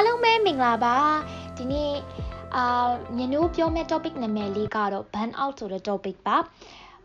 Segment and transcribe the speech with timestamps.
[0.00, 0.96] အားလုံးပဲမင်္ဂလာပါ
[1.56, 1.92] ဒီနေ့
[2.56, 6.36] အာညနိုးပြောမယ့် topic နာမည်လေးကတော့ burn out ဆိုတဲ့ topic ပါ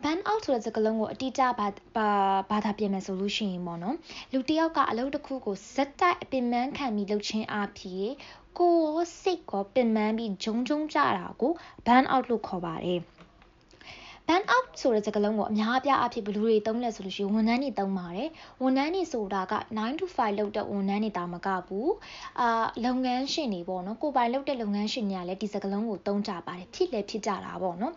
[0.04, 1.68] burn out ဆိုတဲ့စကားလုံးကိုအတိအကျဘာ
[2.50, 3.96] ဘာသာပြင်မယ်ဆိုလို့ရှိရင်ပေါ့နော်
[4.32, 8.10] လူတစ်ယောက်ကအလုပ်တစ်ခုကိုဇက်တိုက်အပင်ပန်းခံပြီးလုပ်ခြင်းအဖြစ်
[8.58, 11.52] ကိုယ်ရောစိတ်ရောပင်ပန်းပြီးဂျုံဂျုံကြတာကို
[11.86, 13.00] burn out လို့ခေါ်ပါတယ်
[14.28, 18.30] burn out ဆိုတဲ့စကားလုံးကိုအများအပြားအဖြစ်ဘလူတွေသုံးလဲဆိုလို့ရှိရင်ဝန်ထမ်းတွေသုံးပါတယ်
[18.62, 21.92] ဝန်ထမ်းတွေဆိုတာက9 to 5လုပ်တဲ့ဝန်ထမ်းတွေတာမကဘူး
[22.40, 27.94] အာလုပ်ငန်းရှင်တွေပေါ့နော်ကိုပိုင်လုပ်တဲ့လုပ်ငန်းရှင်တွေကလည်းဒီစကားလုံးကိုသုံးကြပါတယ်ဖြစ်လည်းဖြစ်ကြတာပေါ့နော်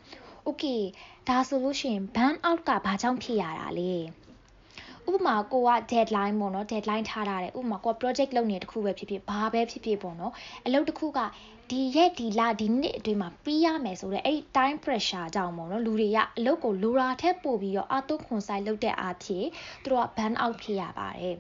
[0.48, 0.80] okay
[1.28, 3.94] ဒါဆိုလို့ရှိရင် burn out ကဘာကြောင့်ဖြစ်ရတာလဲ
[5.08, 10.32] ဥပမာကိုက deadline ပေါ့နော် deadline ထားထားတယ်ဥပမာကိုက project လုပ်နေတဲ့တစ်ခုပဲဖြစ်ဖြစ်ဘာပဲဖြစ်ဖြစ်ပေါ့နော်
[10.66, 11.18] အလုပ်တစ်ခုက
[11.70, 19.46] ဒီရက်ဒီလဒီနှစ်အတွင်းမှာပြီးရမယ်ဆိုတော့အဲ့ဒီ time pressure ကြောင့်ပေါ့နော်လူတွေကအလုပ်ကိုလိုရာထက်ပိုပြီးတော့အတုခွန်ဆိုင်လုပ်တဲ့အားဖြင့်
[19.84, 21.36] သူတို့က burn out ဖြစ်ရပါတယ်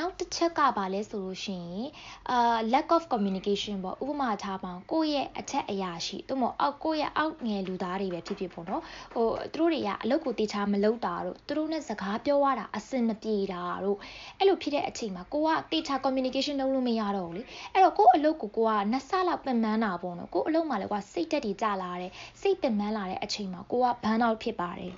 [0.00, 1.88] နောက်တစ်ချက်ကပါလဲဆိုလို့ရှိရင်
[2.30, 8.82] အာ lack of communication ပေါ့ဥပမာထားပါကိုယ့်ရဲ့အထက်အရာရှိသို့မဟုတ်အောက်ကိုယ့်ရဲ့အောက်ငယ်လူသားတွေပဲဖြစ်ဖြစ်ပေါ့နော်
[9.14, 13.98] ဟိုသူတို့တွေကအလုပ်ကိုတေချာမလုပ်တာတို့သူတို့နဲ့စကားပြောရတာအဆင်မပြေတာတို့
[14.38, 24.94] အဲ့လိုဖြစ်တဲ့အချိန်မှာကိုကတေချာ communication လုပ်လို့မရတော့ဘူးလေအဲ့တော့ကိုယ့်အလုပ်ကိုကိုကနှစ်ဆလောက်ပင်ပန်းတာပေါ့နော်ကိုယ့်အလုပ်မှာလည်းကွာစိတ်တက်တွေကြလာတယ်စိတ်ပင်ပန်းလာတဲ့အချိန်မှာကိုက burn out ဖြစ်ပါတယ်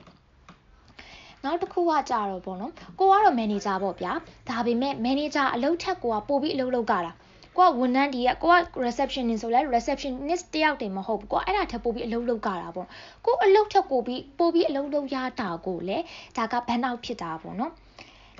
[1.45, 4.12] နောက်တစ်ခုကကြတော့ပေါ့နော်ကိုကတော့ manager ပေါ့ဗျာ
[4.48, 7.12] ဒါပေမဲ့ manager အလုပ်ထက်ကိုကပို့ပြီးအလုပ်လုပ်ကြတာ
[7.59, 12.89] ကိုကဝန်ထမ်းဒီကကိုက receptionist ဆိုလဲ receptionist တယောက်တည်းမဟုတ်ဘူးကိုကအဲ့ဒါထက်ပိုပြီးအလုပ်လုပ်ကြတာပေါ့
[13.27, 15.98] ကိုအလုပ်ထက်ကိုပြီးပိုပြီးအလုပ်လုပ်ရတာကိုလေ
[16.37, 17.73] ဒါက burn out ဖြစ်တာပေါ့နော်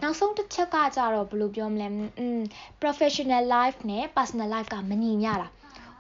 [0.03, 1.87] နောက်ဆုံးတစ်ချက်ကကြတော့ဘယ်လိုပြောမလဲ
[2.19, 2.41] อืม
[2.83, 5.49] professional life နဲ့ personal life ကမညီမျှတာ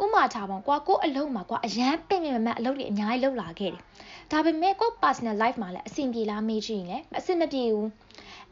[0.02, 3.80] ဥမာထားပါကွာကိုအလုံးမှာကွာအရန်ပင်ပင်မမအလုပ်တွေအများကြီးလုပ်လာခဲ့တယ်
[4.32, 7.88] ဒါပေမဲ့ကို personal life မှာလည်းအဆင်ပြေလားမေးကြည့်ရင်လည်းအဆင်မပြေဘူး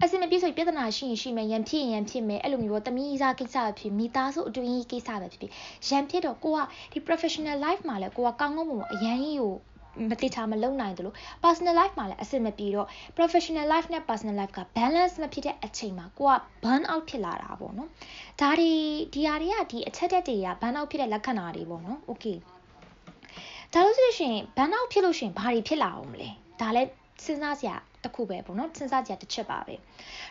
[0.03, 5.53] အဆင်မပြေဆိုပြဿနာရှိရင်ရှိမယ်ရန်ဖြစ်ရင်ရန်ဖြစ်မယ်အဲ့လိုမျိုးပေါ့တမီးစားကိစ္စပဲဖြစ်မိသားစုအတွင်းကြီးကိစ္စပဲဖြစ်ဖြစ်
[5.89, 6.59] ရန်ဖြစ်တော့ကိုက
[6.93, 9.55] ဒီ professional life မှာလည်းကိုကကောင်းကောင်းမွန်မွန်အရန်ကြီးကို
[10.11, 16.35] မတိချာမလုံနိုင်တယ်လို့ personal life မှာလည်းအဆင်မပြေတော့ professional life နဲ့ personal life က balance မဖြစ်တဲ့အချိန်မှာကိုက
[16.65, 17.89] burn out ဖြစ်လာတာပေါ့နော်
[18.41, 18.73] ဒါတွေ
[19.13, 22.37] ဒီဟာတွေကဒီအချက်တက်တွေက burn out ဖြစ်တဲ့လက္ခဏာတွေပေါ့နော် okay
[23.73, 26.29] ဒါလို့ဆိုရှင် burn out ဖြစ်လို့ရှင်ဘာတွေဖြစ်လာအောင်မလဲ
[26.61, 26.89] ဒါလည်း
[27.25, 29.75] စဉ်းစားစရာတစ်ခုပဲပေါ့နော်စဉ်းစားကြတစ်ချက်ပါပဲ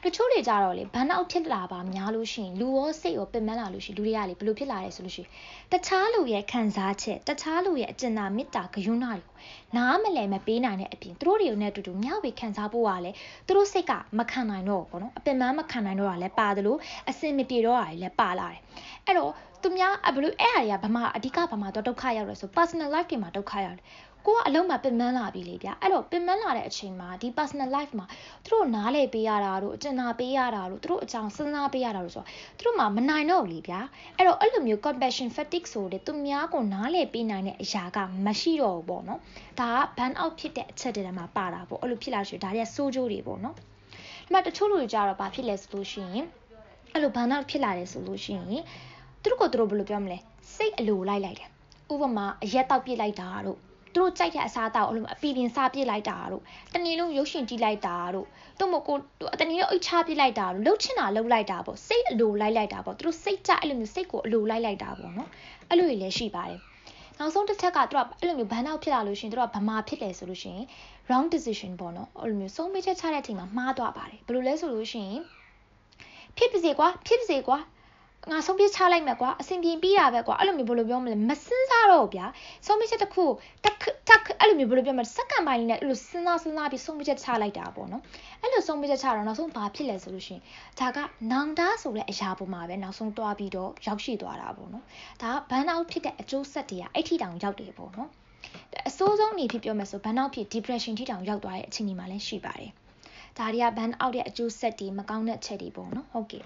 [0.03, 5.29] တချို့တွေကြတော့လေဘန်အောက်ဖြစ်လာပါများလို့ရှိရင်လူရောစိတ်ရောပင်ပန်းလာလို့ရှိရင်လူတွေကလေဘယ်လိုဖြစ်လာလဲဆိုလို့ရှိရင်
[5.71, 9.35] တခြားလူရဲ့ခံစားချက်တခြားလူရဲ့အကျဉ်းသာမေတ္တာဂယုဏတွေကို
[9.77, 13.15] နားမလည်မပေးနိုင်တဲ့အပြင်သူတို့တွေနဲ့အတူတူမျှဝေခံစားဖို့ကလည်း
[13.47, 16.79] သူတို့စိတ်ကမခံနိုင်တော့ဘူးပေါ့နော်အပင်ပန်းမခံနိုင်တော့တာလည်းပါတယ်လို့
[17.09, 18.61] အစင်မပြေတော့တာလည်းပါလာတယ်
[19.05, 19.31] အဲ့တော့
[19.63, 23.85] သူများဘလို့အဲ့ဟာတွေကဘာမှအဓိကဘာမှတော့ဒုက္ခရောက်ရဆို personal life တွေမှာဒုက္ခရောက်တယ်
[24.25, 28.05] ကိုကအလုံးမှာပင်ပန်းလာပြီလေဗျာအဲ့တော့ပင်ပန်းလာတဲ့အချိန်မှာဒီ personal life မှာ
[28.45, 33.79] သူတို့နားလေပေးရတာတို့အကျဉ်းနာပေးရတာတို့သူတို့အကြောင်းစဉ်းစားပေးရတာတို့ဆိုတော့သူတို့မှာမနိုင်တော့ဘူးလေဗျာ
[34.17, 39.19] အဲ့တော့အဲ့လိုမျိုး compassion fatigue ဆိုတဲ့သူများကိုနားလေပေးနိုင်တဲ့အရာကမရှိတော့ဘူးပေါ့နော်
[39.59, 43.63] ဒါက burn out ဖြစ်တဲ့အချက်တွေမှာပါတာပေါ့အဲ့လိုဖြစ်လာရှင်ဒါတွေကစိုးကြိုးတွေပေါ့နော်ဒီ
[44.31, 46.25] မှာတချို့လူတွေကြတော့ဘာဖြစ်လဲဆိုလို့ရှိရင်
[46.93, 48.63] အဲ့လို burn out ဖြစ်လာတယ်ဆိုလို့ရှိရင်
[49.21, 50.17] သူတို့ကိုသူတို့ဘယ်လိုပြောမလဲ
[50.55, 51.49] စိတ်အလိုလိုက်လိုက်တယ်
[51.93, 53.59] ဥပမာအရက်တောက်ပြစ်လိုက်တာတို့
[53.93, 58.27] သူတို့ကြိုက်တဲ့အစားအသောက်အလိုအပီပင်စားပြစ်လိုက်တာတို့တနေ့လုံးရုပ်ရှင်ကြည့်လိုက်တာတို့
[58.59, 58.97] သူ့မကို
[59.39, 65.29] တနေ့လုံးအိတ်ချပြစ်လိုက်တာတို့လှုပ်ချင်တာလှုပ်လိုက်တာပေါ့စိတ်အလိုလိုက်လိုက်တာပေါ့သူတို့စိတ်ကြအဲ့လိုမျိုးစိတ်ကိုအလိုလိုက်လိုက်တာပေါ့နော်
[65.69, 66.59] အဲ့လိုကြီးလည်းရှိပါတယ်
[67.19, 70.65] နောက်ဆုံးတစ်ချက်ကသူကအဲ့လိုမျိုးဘန်နောက်ဖြစ်လာလို့ရှိရင်သူကဗမာဖြစ်တယ်ဆိုလို့ရှိရင်
[71.07, 75.21] wrong decision ပေါ့နော်အဲ့လိုမျိုးဆုံးဖြတ်ချက်ချတဲ့အချိန်မှာမှားသွားပါတယ်ဘယ်လိုလဲဆိုလို့ရှိရင်
[76.37, 77.57] ဖြစ်ပါစေကွာဖြစ်ပါစေကွာ
[78.31, 82.25] ငါဆုံးဖြတ်ချလိုက်မယ်ကွာအဆင်ပြေပြီးတာပဲကွာအဲ့လိုမျိုးဘယ်လိုပြောမလဲမစင်းစားတော့ဗျာ
[82.65, 83.25] ဆုံးဖြတ်ချက်တစ်ခု
[83.63, 83.75] တက်
[84.07, 88.03] တက်အဲ့လိုမျိုးဘယ်လိုပြောမလဲစက္ကန့်ပိုင်းလေးနဲ့အဲ့လိုစဉ်းစားစဉ်းစားပြီးဆုံးဖြတ်ချက်ချလိုက်တာပေါ့နော်
[88.41, 90.41] အဲ့လိုဆုံးဖြတ်ချက်ချတော့နောက်ဆုံးဘာဖြစ်လဲဆိုလို့ရှိရင်
[90.79, 90.97] ဒါက
[91.31, 94.85] နောင်တဆိုတဲ့အရာပေါ်မှာပဲနောက်ဆုံးတွားပြီးတော့ရောက်ရှိသွားတာပေါ့နော်
[95.21, 98.09] ဒါကဘန်အောက်ဖြစ်တဲ့အကျိုးဆက်တွေကအဲ့ထိတောင်ရောက်တယ်ပေါ့နော်
[98.89, 102.71] အစိုးဆုံးနေဖြစ်ပြောမယ်ဆိုဘန်အောက်ဖြစ် depression ထိတောင်ရောက်သွားတဲ့အခြေအနေမှာလည်းရှိပါတယ်
[103.37, 106.43] ဒါတွေက ban out ရဲ့အကျိုးဆက်တွေမကောင်းတဲ့အချက်တွေပေါ့နော်ဟုတ်ကဲ့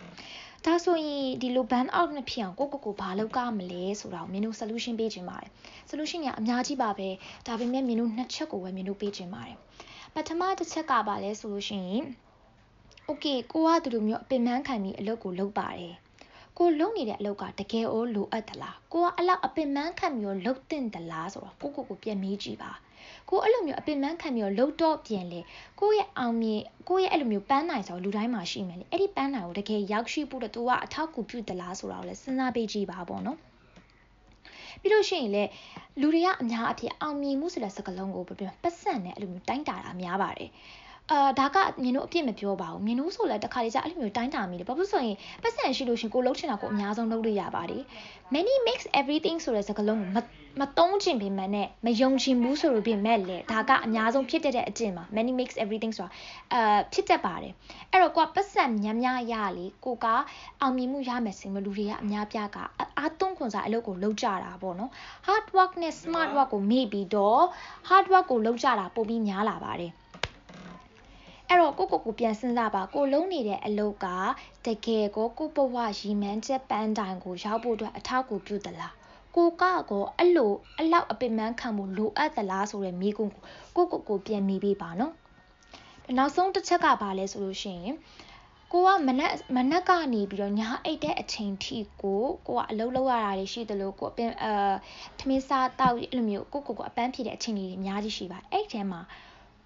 [0.67, 5.49] ဒါဆိုရင်ဒီလို ban out မဖြစ်အောင်ကိုကိုကိုဘာလုပ်ကမလဲဆိုတာကိုမင်းတို့ solution ပေးခြင်းပါတယ်
[5.89, 7.09] solution ကအများကြီးပါပဲ
[7.47, 9.57] ဒါပေမဲ့မင်းတို့နှစ်ချက်ကိုပဲမင်းတို့ပေးခြင်းပါတယ်
[10.13, 12.03] ပထမတစ်ချက်ကပါလဲဆိုလို့ရှိရင်
[13.09, 15.93] okay ကိုကဒီလိုမျိုးအပင်ပန်းခံပြီးအလုပ်ကိုလုပ်ပါတယ်
[16.57, 22.71] ကိုလုံနေတဲ့အလုပ်ကတကယ်ကိုလိုအပ်သလားကိုကအလောက်အပင်ပန်းခံပြီးတော့လုပ်တင်သလားဆိုတော့ကိုကိုကိုပြန်မေးကြည့်ပါ
[23.29, 25.39] ကိုအဲ့လိုမျိုးအပင်ပန်းခံပြီးတော့လှုပ်တော့ပြန်လေ
[25.79, 33.37] ကိုရဲ့အောင်မြင်ကိုရဲ့အဲ့လိုမျိုးပန်းနိုင်ဆိုလူတိုင်းမှာရှိမယ်လေအဲ့ဒီပန်းနိုင်ကိုတကယ်ရောက်ရှိဖို့တော့သူကအထောက်အကူပြုသလားဆိုတာကိုလည်းစဉ်းစားပေးကြည့်ပါပေါ့နော်
[34.81, 35.43] ပြီးလို့ရှိရင်လေ
[36.01, 40.49] လူတွေကအများအပြားအောင်မြင်မှုဆိုတဲ့စကားလုံးကိုပြပြပတ်စံနဲ့အဲ့လိုမျိုးတိုင်းတာတာများပါတယ်
[41.11, 47.83] အာဒါကမြင်တို့အပြစ်မပြောပါဘူးမြင်တို့ဆိုလဲတခါလေကြာအဲ့လိုမျိုးတိုင်းတာမိတယ်ဘာလို့ဆိုရင်ပတ်စံရှိလို့ရှင်ကိုလှုပ်ချင်တာကိုအများဆုံးလုပ်လို့ရပါတယ်
[48.35, 50.17] many makes everything ဆိုတဲ့စကားလုံးကိုမ
[50.59, 56.11] မတုံးချင်ပေမဲ့နဲ့မယုံချင်ဘူးဆိုလို့ပြင်မဲ့လေဒါကအများဆုံးဖြစ်တဲ့အကျင့်ပါ many makes everything ဆိုတာ
[56.53, 57.53] အာဖြစ်တတ်ပါတယ်
[57.91, 60.05] အဲ့တော့ကိုကပတ်စံများများရလေကိုက
[60.61, 62.57] အောင်မြင်မှုရမယ်စင်မလူတွေကအများပြက
[62.97, 64.91] အားသွန်းခွန်စားအလုပ်ကိုလုပ်ကြတာပေါ့နော်
[65.27, 67.43] hard work နဲ့ smart work ကိုမေ့ပြီးတော့
[67.89, 69.93] hard work ကိုလုပ်ကြတာပိုပြီးများလာပါတယ်
[71.53, 74.07] အဲ့တော့ကိုကိုကိုပြန်စဉ်းစားပါကိုလုံးနေတဲ့အလုပ်က
[74.65, 78.93] တကယ်ကိုကိုဘဝရီမန်းချက်ပန်းတိုင်ကိုရောက်ဖို့အတွက်အထောက်အကူပြုသလား
[79.35, 83.33] ကိုကကိုအဲ့လိုအလောက်အပင်ပန်းခံမှုလိုအပ်သလားဆိုတဲ့မိကုန်း
[83.75, 85.13] ကိုကိုကိုကိုပြန်မိပေးပါနော်
[86.17, 87.95] နောက်ဆုံးတစ်ချက်ကပါလဲဆိုလို့ရှိရင်
[88.71, 94.73] ကိုကမနက်မနက်ကနေပြီးတော့ညာအိတ်တဲ့အချိန်ထိကိုကိုကအလုပ်လုပ်ရတာတွေရှိသလိုကိုအပင်အာ
[95.19, 99.01] ထမင်းစားတောက်အဲ့လိုမျိုးကိုကိုကိုအပန်းဖြေတဲ့အချိန်တွေအများကြီးရှိပါတယ်အဲ့ထဲမှာ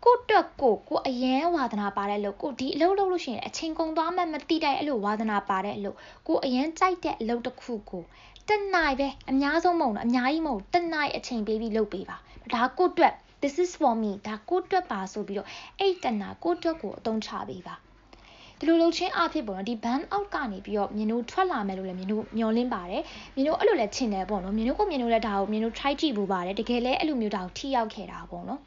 [0.03, 5.97] ကိုတွက်ကိုကိုအရန်ဝါသနာပါတဲ့လို့ကိုဒီအလုပ်လုပ်လို့ရှိရင်အချိန်ကုန်သွားမှမတိတဲ့အဲ့လိုဝါသနာပါတဲ့လို့
[6.27, 8.03] ကိုအရန်ကြိုက်တဲ့အလုပ်တစ်ခုကို
[8.49, 12.17] တနိုင်ပဲအများဆုံးမဟုတ်တော့အများကြီးမဟုတ်တနိုင်အချိန်ပေးပြီးလုပ်ပေးပါ
[12.53, 15.47] ဒါကိုတွက် this is for me ဒါကိုတွက်ပါဆိုပြီးတော့
[15.79, 17.75] အဲ့တနာကိုတွက်ကိုအသုံးချပေးပါ
[18.59, 23.03] ဒီလိုလုပ်ချင်းအဖြစ်ပေါ့နော်ဒီ ban out ကနေပြီးတော့မြင်တို့ထွက်လာမယ်လို့လည်းမြင်တို့မျှော်လင့်ပါတယ်
[23.35, 28.59] မြင်တို့အဲ့လိုလည်းချင်တယ်ပေါ့နော်မြင်တို့ကိုမြင်တို့လည်းဒါကိုမြင်တို့ try ကြည့်ဖို့ပါတယ်တကယ်လည်းအဲ့လိုမျိုးဒါကိုထိရောက်ခဲ့တာပေါ့နော်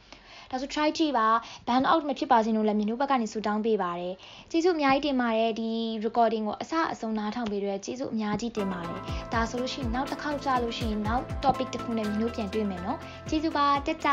[0.50, 1.28] ဒါဆို try ကြည့်ပါ
[1.68, 4.14] ban out မဖြစ်ပါစေလို့လည်းမြင်တို့ဘက်ကနေဆူတောင်းပေးပါတယ်
[4.50, 5.70] ကျေးဇူးအများကြီးတင်ပါတယ်ဒီ
[6.04, 9.00] recording ကိုအစအဆုံးနားထောင်ပေးရတဲ့ကျေးဇူးအများကြီးတင်ပါတယ်
[9.32, 12.98] ဒါဆိုလို့ရှိရင်နောက်တစ်ခေါက်ကြာလို့ရှိရင်နောက် topic တစ်ခုနဲ့မြင်တို့ပြန်တွေ့မယ်နော်
[13.28, 14.08] ကျေးဇူးပါတကြ